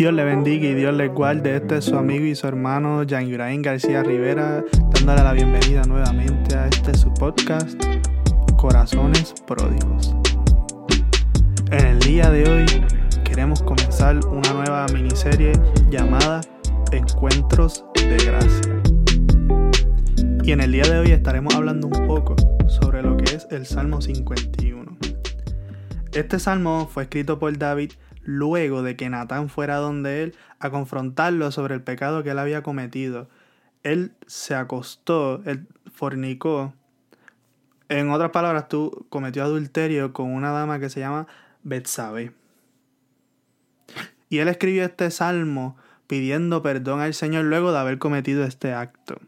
[0.00, 1.56] Dios le bendiga y Dios le guarde.
[1.56, 4.64] Este es su amigo y su hermano Jan Ibrahim García Rivera,
[4.94, 7.78] dándole la bienvenida nuevamente a este su podcast,
[8.56, 10.16] Corazones Pródigos.
[11.70, 12.64] En el día de hoy
[13.24, 15.52] queremos comenzar una nueva miniserie
[15.90, 16.40] llamada
[16.92, 18.82] Encuentros de Gracia.
[20.42, 22.36] Y en el día de hoy estaremos hablando un poco
[22.68, 24.96] sobre lo que es el Salmo 51.
[26.14, 27.92] Este salmo fue escrito por David
[28.22, 32.62] luego de que Natán fuera donde él a confrontarlo sobre el pecado que él había
[32.62, 33.28] cometido.
[33.82, 36.74] Él se acostó, él fornicó.
[37.88, 41.26] En otras palabras, tú cometió adulterio con una dama que se llama
[41.62, 42.32] Betsabe.
[44.28, 49.18] Y él escribió este salmo pidiendo perdón al Señor luego de haber cometido este acto.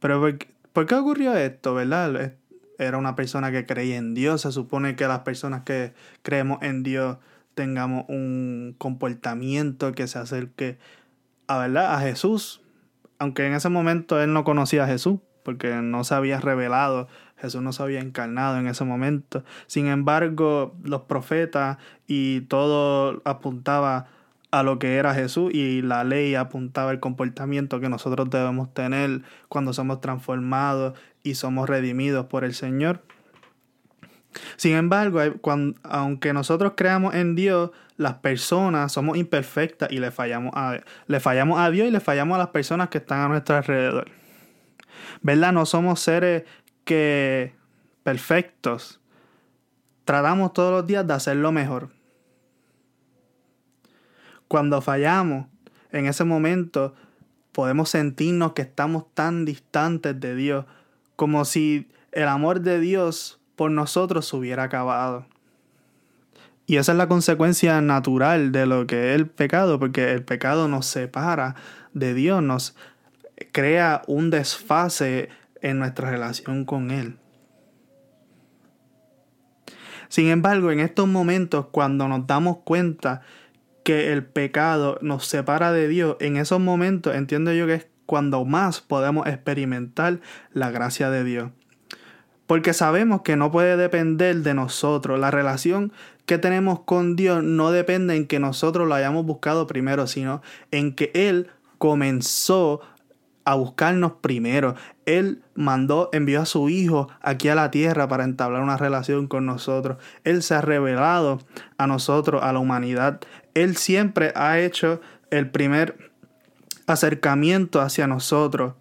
[0.00, 0.38] Pero ¿por,
[0.72, 2.34] ¿por qué ocurrió esto, verdad?
[2.78, 4.42] Era una persona que creía en Dios.
[4.42, 5.92] Se supone que las personas que
[6.22, 7.18] creemos en Dios
[7.58, 10.78] tengamos un comportamiento que se acerque
[11.48, 11.92] a, ¿verdad?
[11.92, 12.60] a Jesús,
[13.18, 17.60] aunque en ese momento él no conocía a Jesús, porque no se había revelado, Jesús
[17.60, 19.42] no se había encarnado en ese momento.
[19.66, 24.06] Sin embargo, los profetas y todo apuntaba
[24.52, 29.22] a lo que era Jesús y la ley apuntaba el comportamiento que nosotros debemos tener
[29.48, 33.02] cuando somos transformados y somos redimidos por el Señor.
[34.56, 35.20] Sin embargo,
[35.82, 41.58] aunque nosotros creamos en Dios, las personas somos imperfectas y le fallamos, a, le fallamos
[41.58, 44.10] a Dios y le fallamos a las personas que están a nuestro alrededor.
[45.22, 45.52] ¿Verdad?
[45.52, 46.44] No somos seres
[46.84, 47.54] que
[48.02, 49.00] perfectos.
[50.04, 51.90] Tratamos todos los días de hacerlo mejor.
[54.46, 55.46] Cuando fallamos,
[55.92, 56.94] en ese momento
[57.52, 60.64] podemos sentirnos que estamos tan distantes de Dios,
[61.16, 65.26] como si el amor de Dios por nosotros se hubiera acabado.
[66.64, 70.68] Y esa es la consecuencia natural de lo que es el pecado, porque el pecado
[70.68, 71.56] nos separa
[71.92, 72.76] de Dios, nos
[73.52, 75.28] crea un desfase
[75.60, 77.18] en nuestra relación con Él.
[80.08, 83.22] Sin embargo, en estos momentos, cuando nos damos cuenta
[83.82, 88.44] que el pecado nos separa de Dios, en esos momentos entiendo yo que es cuando
[88.44, 90.20] más podemos experimentar
[90.52, 91.50] la gracia de Dios
[92.48, 95.20] porque sabemos que no puede depender de nosotros.
[95.20, 95.92] La relación
[96.24, 100.94] que tenemos con Dios no depende en que nosotros lo hayamos buscado primero, sino en
[100.94, 102.80] que Él comenzó
[103.44, 104.76] a buscarnos primero.
[105.04, 109.44] Él mandó, envió a su Hijo aquí a la tierra para entablar una relación con
[109.44, 109.98] nosotros.
[110.24, 111.40] Él se ha revelado
[111.76, 113.20] a nosotros, a la humanidad.
[113.52, 116.12] Él siempre ha hecho el primer
[116.86, 118.72] acercamiento hacia nosotros.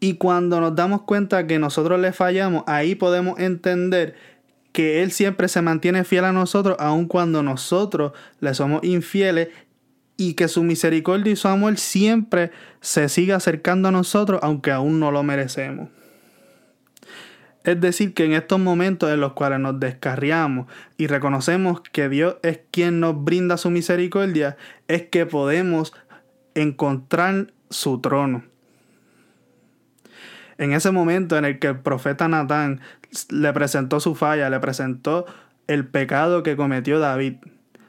[0.00, 4.14] Y cuando nos damos cuenta que nosotros le fallamos, ahí podemos entender
[4.72, 9.48] que Él siempre se mantiene fiel a nosotros, aun cuando nosotros le somos infieles,
[10.16, 12.50] y que su misericordia y su amor siempre
[12.80, 15.90] se sigue acercando a nosotros, aunque aún no lo merecemos.
[17.62, 20.66] Es decir, que en estos momentos en los cuales nos descarriamos
[20.96, 24.56] y reconocemos que Dios es quien nos brinda su misericordia,
[24.88, 25.92] es que podemos
[26.54, 28.42] encontrar su trono
[30.58, 32.80] en ese momento en el que el profeta Natán
[33.30, 35.24] le presentó su falla, le presentó
[35.68, 37.36] el pecado que cometió David,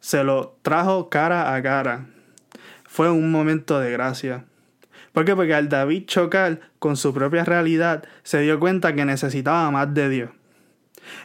[0.00, 2.06] se lo trajo cara a cara.
[2.84, 4.44] Fue un momento de gracia.
[5.12, 5.34] ¿Por qué?
[5.34, 10.08] Porque al David chocar con su propia realidad, se dio cuenta que necesitaba más de
[10.08, 10.30] Dios.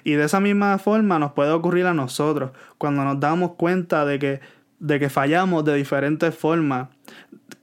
[0.04, 4.20] Y de esa misma forma nos puede ocurrir a nosotros, cuando nos damos cuenta de
[4.20, 4.40] que,
[4.80, 6.90] de que fallamos de diferentes formas,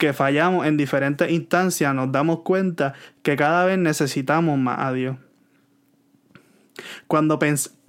[0.05, 2.93] que fallamos en diferentes instancias, nos damos cuenta
[3.23, 5.17] que cada vez necesitamos más a Dios.
[7.07, 7.39] Cuando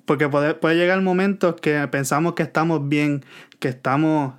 [0.05, 3.25] porque puede, puede llegar momentos que pensamos que estamos bien,
[3.59, 4.35] que estamos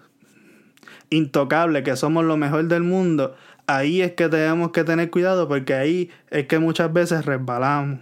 [1.10, 3.36] intocables, que somos lo mejor del mundo,
[3.66, 7.98] ahí es que tenemos que tener cuidado porque ahí es que muchas veces resbalamos.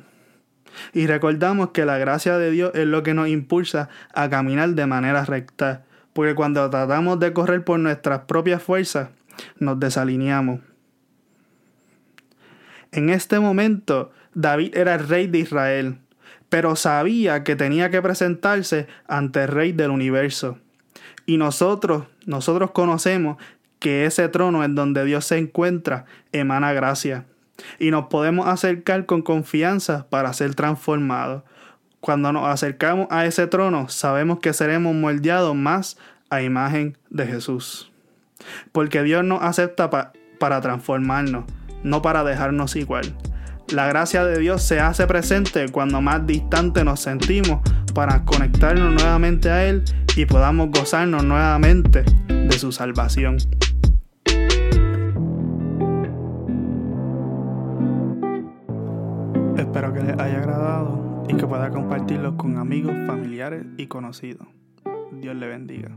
[0.92, 4.86] Y recordamos que la gracia de Dios es lo que nos impulsa a caminar de
[4.86, 5.82] manera recta.
[6.12, 9.08] Porque cuando tratamos de correr por nuestras propias fuerzas,
[9.58, 10.60] nos desalineamos.
[12.92, 15.98] En este momento, David era el rey de Israel,
[16.48, 20.58] pero sabía que tenía que presentarse ante el rey del universo.
[21.26, 23.38] Y nosotros, nosotros conocemos
[23.78, 27.26] que ese trono en donde Dios se encuentra emana gracia.
[27.78, 31.42] Y nos podemos acercar con confianza para ser transformados.
[32.00, 35.96] Cuando nos acercamos a ese trono, sabemos que seremos moldeados más
[36.30, 37.93] a imagen de Jesús.
[38.72, 39.90] Porque Dios nos acepta
[40.38, 41.44] para transformarnos,
[41.82, 43.16] no para dejarnos igual.
[43.68, 47.60] La gracia de Dios se hace presente cuando más distante nos sentimos
[47.94, 49.84] para conectarnos nuevamente a Él
[50.16, 53.38] y podamos gozarnos nuevamente de su salvación.
[59.56, 64.46] Espero que les haya agradado y que pueda compartirlo con amigos, familiares y conocidos.
[65.12, 65.90] Dios le bendiga.